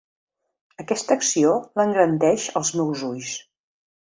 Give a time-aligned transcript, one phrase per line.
[0.83, 1.51] Aquesta acció
[1.81, 3.37] l'engrandeix als meus ulls.